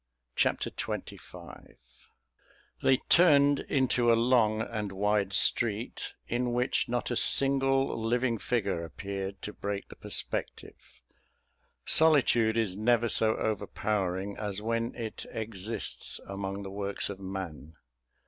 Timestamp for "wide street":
4.91-6.13